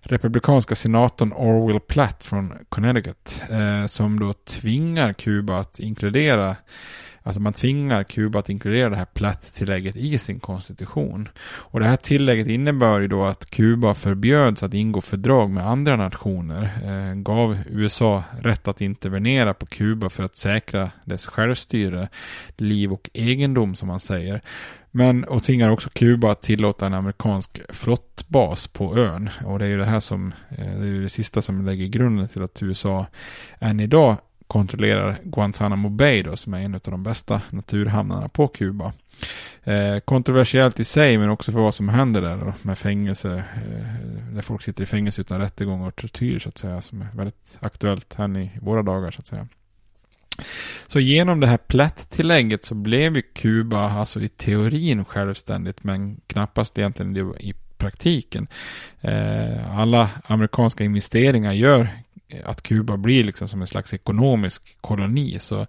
[0.00, 6.56] republikanska senatorn Orwell Platt från Connecticut eh, som då tvingar Kuba att inkludera
[7.26, 11.28] Alltså man tvingar Kuba att inkludera det här platt-tillägget i sin konstitution.
[11.44, 15.96] Och det här tillägget innebär ju då att Kuba förbjöds att ingå fördrag med andra
[15.96, 16.62] nationer.
[16.84, 22.08] Eh, gav USA rätt att intervenera på Kuba för att säkra dess självstyre,
[22.56, 24.40] liv och egendom som man säger.
[24.90, 29.30] Men och tvingar också Kuba att tillåta en amerikansk flottbas på ön.
[29.44, 32.28] Och det är ju det här som, eh, det är det sista som lägger grunden
[32.28, 33.06] till att USA
[33.58, 38.92] än idag kontrollerar Guantanamo Bay då, som är en av de bästa naturhamnarna på Kuba.
[39.64, 44.34] Eh, kontroversiellt i sig, men också för vad som händer där då, med fängelse, eh,
[44.34, 47.58] där folk sitter i fängelse utan rättegång och tortyr så att säga, som är väldigt
[47.60, 49.48] aktuellt här i våra dagar så att säga.
[50.86, 56.78] Så genom det här plätt-tillägget så blev ju Kuba alltså i teorin självständigt men knappast
[56.78, 58.46] egentligen i praktiken.
[59.00, 61.88] Eh, alla amerikanska investeringar gör
[62.28, 65.38] Eh, att Kuba blir liksom som en slags ekonomisk koloni.
[65.38, 65.66] Så,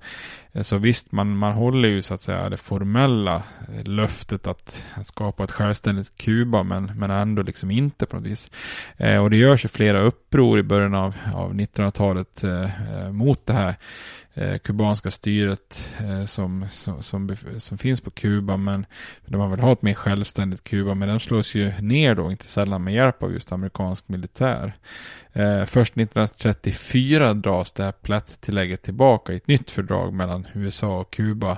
[0.51, 4.85] eh, så visst, man, man håller ju så att säga det formella eh, löftet att,
[5.03, 8.51] skapa ett självständigt Kuba, men, men ändå liksom inte på något vis.
[8.97, 13.53] Eh, och det görs ju flera uppror i början av, av 1900-talet eh, mot det
[13.53, 13.75] här
[14.37, 18.57] eh, kubanska styret eh, som, som, som, som, finns på Kuba.
[18.57, 18.85] Men
[19.25, 20.93] de man vill ha ett mer självständigt Kuba.
[20.93, 24.73] Men den slås ju ner då, inte sällan med hjälp av just amerikansk militär.
[25.33, 31.11] Eh, först 1934 dras det här plätttillägget tillbaka i ett nytt fördrag mellan USA och
[31.11, 31.57] Kuba.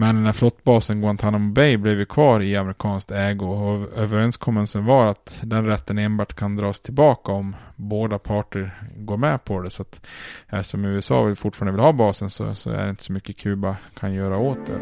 [0.00, 5.06] Men den här flottbasen Guantanamo Bay blev ju kvar i amerikanskt ägo och överenskommelsen var
[5.06, 9.70] att den rätten enbart kan dras tillbaka om båda parter går med på det.
[9.70, 10.06] Så att
[10.48, 13.76] eftersom USA vill fortfarande vill ha basen så, så är det inte så mycket Kuba
[14.00, 14.80] kan göra åt det.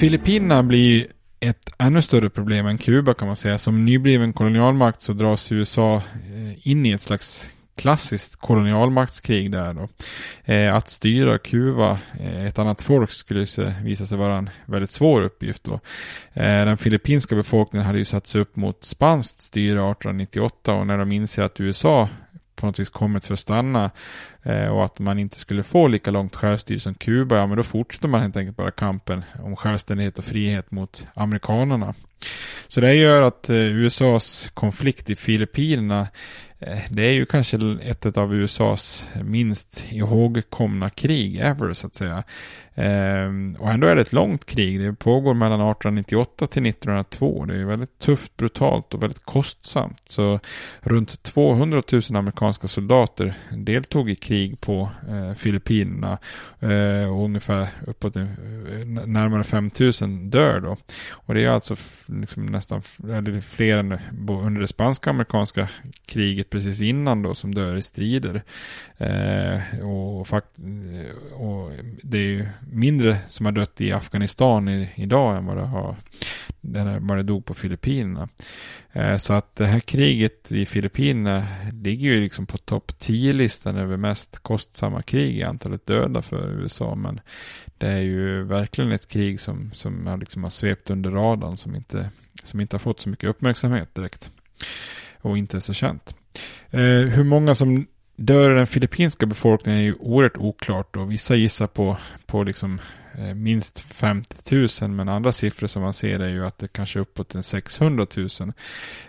[0.00, 1.06] Filippinerna blir
[1.40, 3.58] ett ännu större problem än Kuba kan man säga.
[3.58, 9.88] Som nybliven kolonialmakt så dras USA eh, in i ett slags klassiskt kolonialmaktskrig där då.
[10.52, 13.46] Eh, att styra Kuba, eh, ett annat folk, skulle
[13.82, 15.80] visa sig vara en väldigt svår uppgift då.
[16.32, 20.98] Eh, den filippinska befolkningen hade ju satt sig upp mot spanskt styre 1898 och när
[20.98, 22.08] de inser att USA
[22.60, 23.90] på något vis kommit för att stanna
[24.42, 27.62] eh, och att man inte skulle få lika långt självstyre som Kuba, ja men då
[27.62, 31.94] fortsätter man helt enkelt bara kampen om självständighet och frihet mot amerikanerna.
[32.68, 36.06] Så det gör att eh, USAs konflikt i Filippinerna
[36.60, 42.22] Eh, det är ju kanske ett av USAs minst ihågkomna krig ever så att säga.
[42.80, 44.80] Ehm, och ändå är det ett långt krig.
[44.80, 47.44] Det pågår mellan 1898 till 1902.
[47.44, 50.02] Det är väldigt tufft, brutalt och väldigt kostsamt.
[50.08, 50.40] Så
[50.80, 56.18] runt 200 000 amerikanska soldater deltog i krig på eh, Filippinerna.
[56.60, 58.24] Eh, och ungefär uppåt eh,
[59.06, 60.76] närmare 5 000 dör då.
[61.10, 65.68] Och det är alltså liksom nästan eller fler än under det spanska amerikanska
[66.06, 68.42] kriget precis innan då som dör i strider.
[68.96, 70.48] Eh, och, fakt
[71.32, 75.66] och det är ju mindre som har dött i Afghanistan i, idag än vad det
[75.66, 75.96] har
[77.00, 78.28] vad det dog på Filippinerna.
[78.92, 83.96] Eh, så att det här kriget i Filippinerna ligger ju liksom på topp 10-listan över
[83.96, 86.94] mest kostsamma krig i antalet döda för USA.
[86.94, 87.20] Men
[87.78, 92.10] det är ju verkligen ett krig som, som liksom har svept under radarn som inte,
[92.42, 94.30] som inte har fått så mycket uppmärksamhet direkt.
[95.20, 96.14] Och inte är så känt.
[96.70, 97.86] Eh, hur många som
[98.18, 102.80] dör den filippinska befolkningen är ju oerhört oklart och vissa gissar på, på liksom,
[103.18, 106.98] eh, minst 50 000 men andra siffror som man ser är ju att det kanske
[106.98, 108.52] är uppåt en 600 000.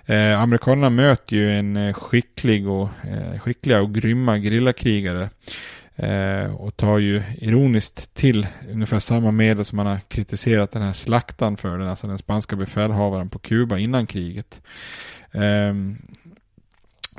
[0.06, 5.30] Eh, amerikanerna möter ju en eh, skicklig och, eh, skickliga och grymma grillakrigare
[5.95, 10.93] eh, och tar ju ironiskt till ungefär samma medel som man har kritiserat den här
[10.93, 14.62] slaktan för, den, alltså den spanska befälhavaren på Kuba innan kriget.
[15.32, 15.98] Ehm,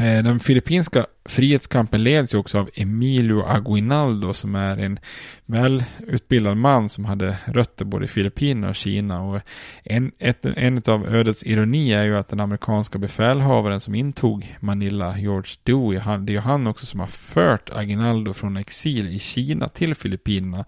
[0.01, 4.99] Eh, den filippinska frihetskampen leds ju också av Emilio Aguinaldo som är en
[5.47, 9.23] välutbildad man som hade rötter både i Filippinerna och Kina.
[9.23, 9.41] Och
[9.85, 15.19] en, ett, en av ödets ironi är ju att den amerikanska befälhavaren som intog Manila,
[15.19, 19.19] George Dewey, han, det är ju han också som har fört Aguinaldo från exil i
[19.19, 20.65] Kina till Filippinerna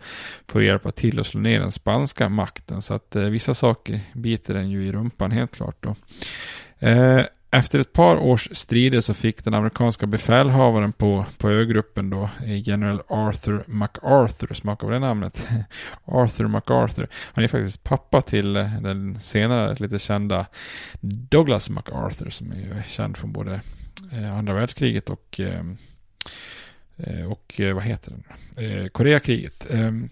[0.49, 2.83] för att hjälpa till att slå ner den spanska makten.
[2.83, 5.97] Så att eh, vissa saker biter den ju i rumpan helt klart då.
[6.87, 12.31] Eh, efter ett par års strider så fick den amerikanska befälhavaren på, på ögruppen då,
[12.45, 15.49] eh, general Arthur MacArthur, smaka på det namnet,
[16.05, 17.09] Arthur MacArthur.
[17.33, 20.47] Han är faktiskt pappa till eh, den senare lite kända
[21.01, 23.61] Douglas MacArthur som är känd från både
[24.13, 25.41] eh, andra världskriget och
[27.31, 28.89] och vad heter den?
[28.89, 29.71] Koreakriget.
[29.71, 30.09] Ehm,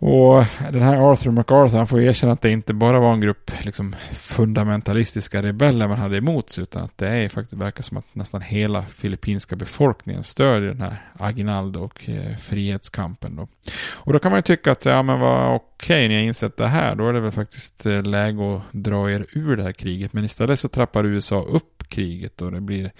[0.00, 3.50] och den här Arthur MacArthur, han får erkänna att det inte bara var en grupp
[3.64, 8.14] liksom, fundamentalistiska rebeller man hade emot sig, utan att det är faktiskt verkar som att
[8.14, 13.36] nästan hela filippinska befolkningen stödjer den här Aguinaldo och eh, frihetskampen.
[13.36, 13.48] Då.
[13.94, 16.56] Och då kan man ju tycka att, ja men vad okej, okay, ni har insett
[16.56, 19.72] det här, då är det väl faktiskt eh, läge att dra er ur det här
[19.72, 20.12] kriget.
[20.12, 22.92] Men istället så trappar USA upp kriget och det blir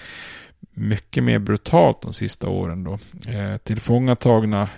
[0.71, 2.93] mycket mer brutalt de sista åren då.
[3.33, 4.69] Eh, tillfångatagna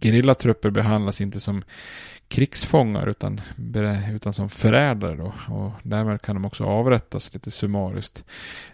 [0.00, 1.62] gerillatrupper behandlas inte som
[2.28, 3.40] krigsfångar utan,
[4.14, 5.32] utan som förrädare då.
[5.54, 8.24] Och därmed kan de också avrättas lite summariskt.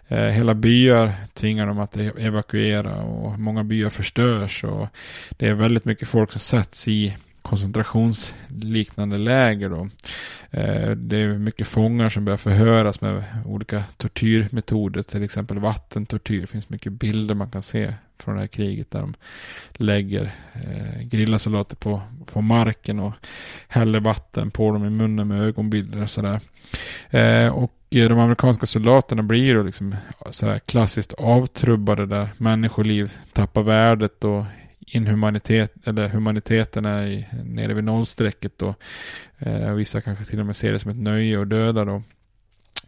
[0.07, 4.87] Eh, hela byar tvingar de att e-, evakuera och många byar förstörs och
[5.29, 9.89] det är väldigt mycket folk som sätts i koncentrationsliknande läger då.
[10.51, 16.41] Eh, det är mycket fångar som börjar förhöras med olika tortyrmetoder, till exempel vattentortyr.
[16.41, 19.13] Det finns mycket bilder man kan se från det här kriget där de
[19.73, 23.13] lägger eh, grillasoldater på, på marken och
[23.67, 26.39] häller vatten på dem i munnen med ögonbilder och sådär.
[27.09, 29.95] Eh, och de amerikanska soldaterna blir då liksom
[30.31, 34.43] sådär klassiskt avtrubbade där människoliv tappar värdet och
[34.85, 38.75] inhumanitet, eller humaniteten är i, nere vid nollstrecket då.
[39.39, 42.03] Eh, vissa kanske till och med ser det som ett nöje att döda då.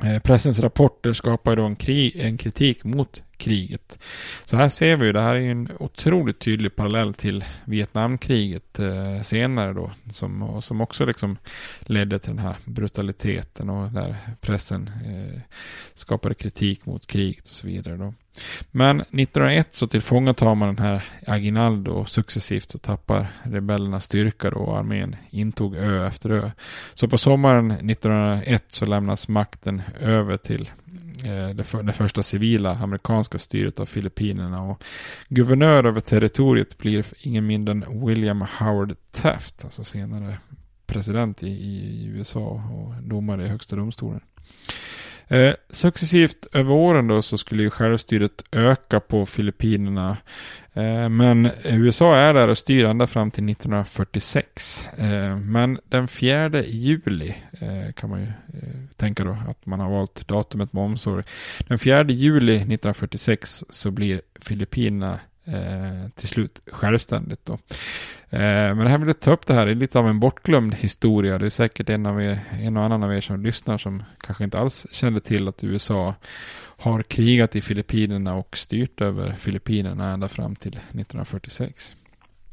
[0.03, 3.99] Eh, pressens rapporter skapar då en, kri, en kritik mot kriget.
[4.45, 8.79] Så här ser vi ju, det här är ju en otroligt tydlig parallell till Vietnamkriget
[8.79, 11.37] eh, senare då, som, som också liksom
[11.81, 15.41] ledde till den här brutaliteten och där pressen eh,
[15.93, 18.13] skapade kritik mot kriget och så vidare då.
[18.71, 24.59] Men 1901 så tillfångatar man den här Aguinaldo och successivt så tappar rebellerna styrka då
[24.59, 26.51] och armén intog ö efter ö.
[26.93, 30.69] Så på sommaren 1901 så lämnas makten över till
[31.23, 34.63] Eh, det, för, det första civila amerikanska styret av Filippinerna.
[34.63, 34.83] Och
[35.29, 40.37] guvernör över territoriet blir ingen mindre än William Howard Taft, alltså senare
[40.87, 44.21] president i, i USA och domare i högsta domstolen.
[45.27, 50.17] Eh, successivt över åren då så skulle ju självstyret öka på Filippinerna.
[50.73, 54.87] Eh, men USA är där och styr ända fram till 1946.
[54.97, 59.89] Eh, men den 4 juli eh, kan man ju eh, tänka då att man har
[59.89, 61.23] valt datumet med omsorg.
[61.67, 67.53] Den 4 juli 1946 så blir Filippinerna eh, till slut självständigt då.
[68.29, 70.19] Eh, men det här vill jag ta upp det här, det är lite av en
[70.19, 71.37] bortglömd historia.
[71.37, 74.43] Det är säkert en, av er, en och annan av er som lyssnar som kanske
[74.43, 76.15] inte alls kände till att USA
[76.79, 81.95] har krigat i Filippinerna och styrt över Filippinerna ända fram till 1946.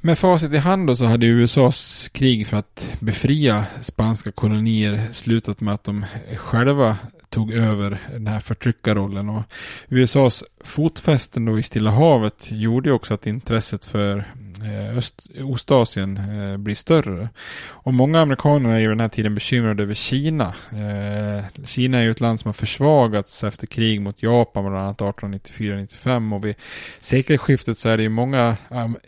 [0.01, 5.61] Med facit i hand då så hade USAs krig för att befria spanska kolonier slutat
[5.61, 6.05] med att de
[6.37, 6.97] själva
[7.35, 9.29] tog över den här förtryckarrollen.
[9.29, 9.43] Och
[9.89, 14.25] USAs fotfästen då i Stilla havet gjorde också att intresset för
[14.65, 17.29] Eh, Öst, Ostasien eh, blir större.
[17.69, 20.55] Och många amerikaner är ju den här tiden bekymrade över Kina.
[20.73, 25.01] Eh, Kina är ju ett land som har försvagats efter krig mot Japan bland annat
[25.01, 26.55] 1894-95 och vid
[27.01, 28.57] sekelskiftet så är det ju många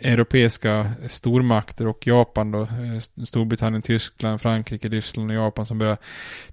[0.00, 2.68] europeiska stormakter och Japan då,
[3.24, 5.96] Storbritannien, Tyskland, Frankrike, Ryssland och Japan som börjar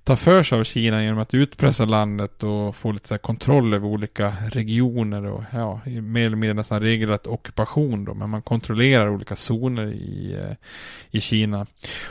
[0.04, 3.88] ta för sig av Kina genom att utpressa landet och få lite så kontroll över
[3.88, 9.10] olika regioner och ja, mer eller mindre nästan regelrätt ockupation då, men man kontrollerar kontrollerar
[9.10, 10.56] olika zoner i, eh,
[11.12, 11.66] i Kina.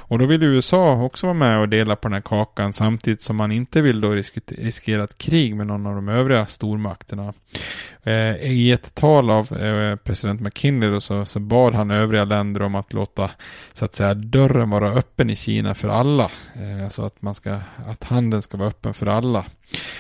[0.09, 3.37] Och då vill USA också vara med och dela på den här kakan samtidigt som
[3.37, 4.13] man inte vill då
[4.47, 7.33] riskera ett krig med någon av de övriga stormakterna.
[8.05, 12.63] Eh, I ett tal av eh, president McKinley då, så, så bad han övriga länder
[12.63, 13.31] om att låta
[13.75, 16.31] så att säga dörren vara öppen i Kina för alla.
[16.55, 19.45] Eh, så att, man ska, att handeln ska vara öppen för alla.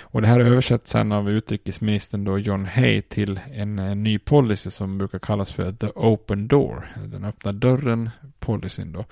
[0.00, 4.70] Och det här översätts sen av utrikesministern då John Hay till en, en, ny policy
[4.70, 6.92] som brukar kallas för the open door.
[7.06, 9.04] Den öppna dörren policyn då.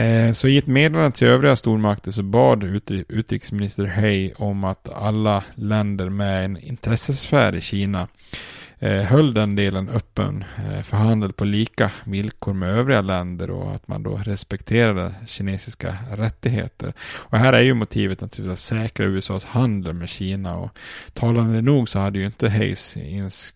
[0.00, 2.64] Eh, så i ett meddelande till övriga stormakter så bad
[3.08, 8.08] utrikesminister Hay om att alla länder med en intressesfär i Kina
[8.84, 13.74] Eh, höll den delen öppen eh, för handel på lika villkor med övriga länder och
[13.74, 16.92] att man då respekterade kinesiska rättigheter.
[17.00, 20.78] Och här är ju motivet naturligtvis att säkra USAs handel med Kina och
[21.12, 23.54] talande nog så hade ju inte Hayes ens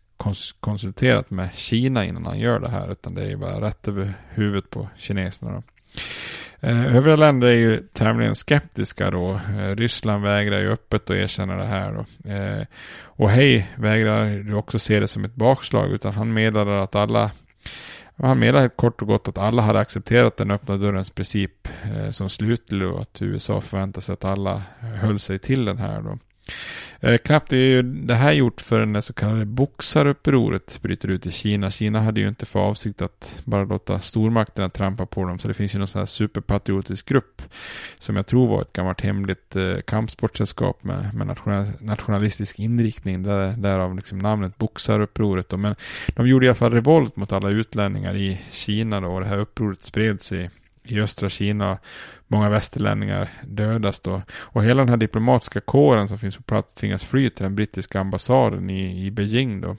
[0.60, 4.14] konsulterat med Kina innan han gör det här utan det är ju bara rätt över
[4.28, 5.52] huvudet på kineserna.
[5.52, 5.62] Då.
[6.60, 9.32] Eh, övriga länder är ju tämligen skeptiska då.
[9.32, 12.30] Eh, Ryssland vägrar ju öppet att erkänna det här då.
[12.30, 12.66] Eh,
[13.02, 17.30] och Hej vägrar ju också se det som ett bakslag utan han meddelar att alla
[18.22, 21.68] han meddelade kort och gott att alla hade accepterat den öppna dörrens princip
[22.10, 24.62] som slutlig och att USA förväntar sig att alla
[25.00, 26.18] höll sig till den här då.
[27.00, 31.30] Eh, knappt är ju det här gjort förrän det så kallade boxarupproret bryter ut i
[31.30, 31.70] Kina.
[31.70, 35.38] Kina hade ju inte för avsikt att bara låta stormakterna trampa på dem.
[35.38, 37.42] Så det finns ju någon sån här superpatriotisk grupp
[37.98, 43.22] som jag tror var ett gammalt hemligt eh, kampsportsällskap med, med national, nationalistisk inriktning.
[43.22, 45.48] Där, därav liksom namnet boxarupproret.
[45.48, 45.56] Då.
[45.56, 45.74] Men
[46.08, 49.38] de gjorde i alla fall revolt mot alla utlänningar i Kina då, och det här
[49.38, 50.50] upproret spred sig
[50.92, 51.78] i östra Kina.
[52.26, 54.22] Många västerlänningar dödas då.
[54.30, 58.00] Och hela den här diplomatiska kåren som finns på plats tvingas fly till den brittiska
[58.00, 59.76] ambassaden i, i Beijing då.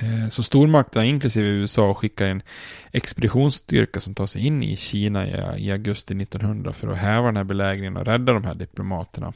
[0.00, 2.42] Eh, så stormakterna, inklusive USA, skickar en
[2.92, 5.28] expeditionsstyrka som tar sig in i Kina
[5.58, 9.32] i, augusti 1900 för att häva den här belägringen och rädda de här diplomaterna.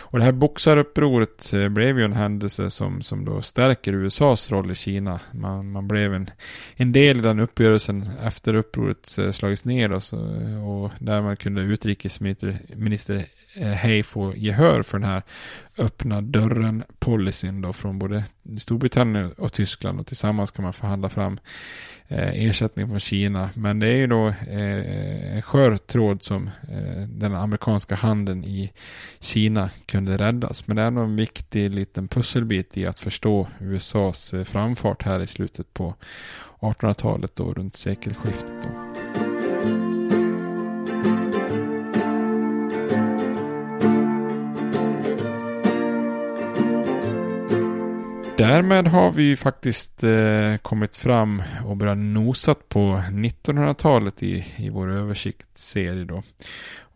[0.00, 4.70] Och det här boxarupproret eh, blev ju en händelse som, som då stärker USAs roll
[4.70, 5.20] i Kina.
[5.32, 6.30] Man, man blev en,
[6.76, 10.16] en del i den uppgörelsen efter upproret eh, slagits ner då, så,
[10.66, 13.26] och därmed kunde utrikesminister
[13.82, 15.22] Hay få gehör för den här
[15.78, 18.24] öppna dörren-policyn då från både
[18.58, 21.40] Storbritannien och Tyskland och tillsammans kan man förhandla fram
[22.08, 23.50] eh, ersättning från Kina.
[23.54, 28.72] Men det är ju då eh, en skör tråd som eh, den amerikanska handeln i
[29.20, 30.66] Kina kunde räddas.
[30.66, 35.20] Men det är nog en viktig liten pusselbit i att förstå USAs eh, framfart här
[35.20, 35.94] i slutet på
[36.60, 38.62] 1800-talet och runt sekelskiftet.
[38.62, 38.91] Då.
[48.42, 54.68] Därmed har vi ju faktiskt eh, kommit fram och börjat nosat på 1900-talet i, i
[54.68, 56.22] vår översiktsserie då.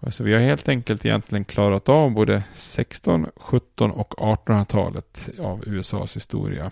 [0.01, 6.17] Alltså vi har helt enkelt egentligen klarat av både 16, 17 och 1800-talet av USAs
[6.17, 6.71] historia.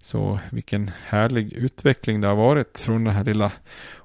[0.00, 3.52] Så vilken härlig utveckling det har varit från den här lilla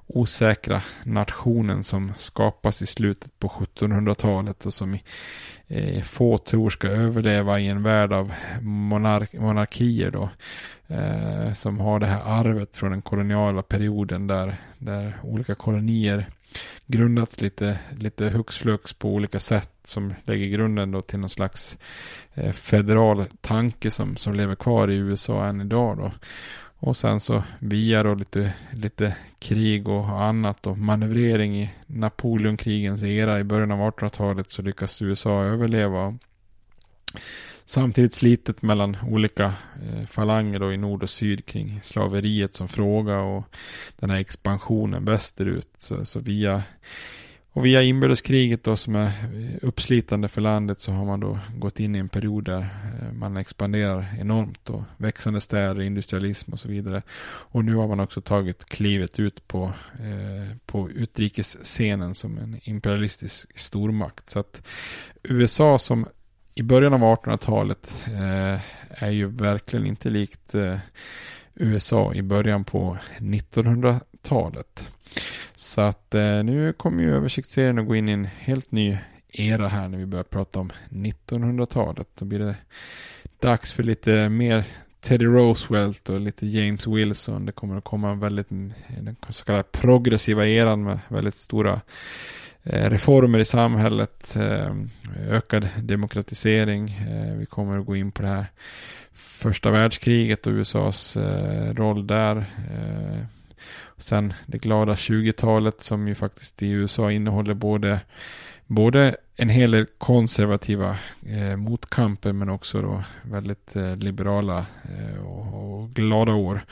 [0.06, 4.98] osäkra nationen som skapas i slutet på 1700-talet och som
[5.70, 10.28] eh, få tror ska överleva i en värld av monark monarkier då.
[10.94, 16.26] Eh, som har det här arvet från den koloniala perioden där, där olika kolonier
[16.86, 21.78] grundats lite, lite hux flux på olika sätt som lägger grunden då till någon slags
[22.34, 26.12] eh, federal tanke som, som lever kvar i USA än idag då.
[26.82, 33.40] Och sen så via då lite, lite krig och annat och manövrering i Napoleonkrigens era
[33.40, 36.18] i början av 1800-talet så lyckas USA överleva.
[37.64, 39.44] Samtidigt slitet mellan olika
[39.82, 43.44] eh, falanger då i nord och syd kring slaveriet som fråga och
[43.96, 45.68] den här expansionen västerut.
[45.78, 46.62] Så, så via
[47.52, 49.12] och via inbördeskriget då som är
[49.62, 53.36] uppslitande för landet så har man då gått in i en period där eh, man
[53.36, 57.02] expanderar enormt och växande städer, industrialism och så vidare.
[57.22, 63.58] Och nu har man också tagit klivet ut på, eh, på utrikesscenen som en imperialistisk
[63.58, 64.30] stormakt.
[64.30, 64.62] Så att
[65.22, 66.06] USA som
[66.54, 70.78] i början av 1800-talet eh, är ju verkligen inte likt eh,
[71.54, 74.88] USA i början på 1900-talet.
[75.60, 78.98] Så att eh, nu kommer ju översiktsserien att gå in i en helt ny
[79.32, 82.08] era här när vi börjar prata om 1900-talet.
[82.14, 82.56] Då blir det
[83.40, 84.64] dags för lite mer
[85.00, 87.46] Teddy Roosevelt och lite James Wilson.
[87.46, 91.80] Det kommer att komma väldigt, den så kallade progressiva eran med väldigt stora
[92.62, 94.76] eh, reformer i samhället, eh,
[95.28, 96.90] ökad demokratisering.
[96.90, 98.46] Eh, vi kommer att gå in på det här
[99.12, 101.16] första världskriget och USAs
[101.72, 102.46] roll där
[104.00, 108.00] Sen det glada 20-talet som ju faktiskt i USA innehåller både,
[108.66, 110.96] både en hel del konservativa
[111.26, 116.64] eh, motkamper men också då väldigt eh, liberala eh, och, och, glada år.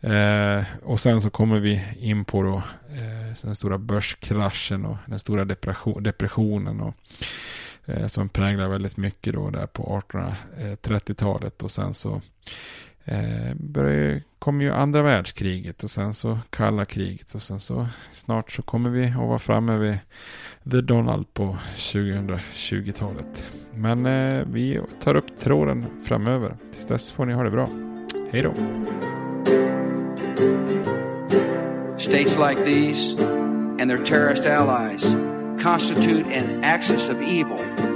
[0.00, 2.56] Eh, och sen så kommer vi in på då
[2.88, 6.94] eh, den stora börskraschen och den stora depression, depressionen och
[7.86, 12.22] eh, som präglar väldigt mycket då där på 1830-talet och sen så
[13.06, 18.62] eh, kom ju andra världskriget och sen så kalla kriget och sen så snart så
[18.62, 19.98] kommer vi att vara framme vid
[20.70, 23.50] The Donald på 2020-talet.
[23.74, 26.56] Men eh, vi tar upp tråden framöver.
[26.72, 27.68] Tills dess får ni ha det bra.
[28.30, 28.54] Hej då!
[31.98, 33.16] States like these
[33.80, 35.16] and their terrorist allies
[35.62, 37.95] constitute an axis of evil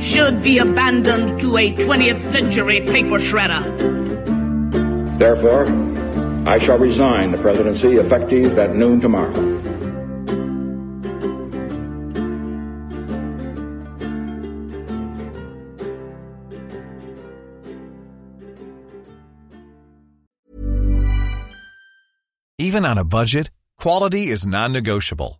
[0.00, 3.62] should be abandoned to a 20th century paper shredder.
[5.18, 5.66] Therefore,
[6.48, 9.60] I shall resign the presidency effective at noon tomorrow.
[22.58, 25.39] Even on a budget, quality is non-negotiable.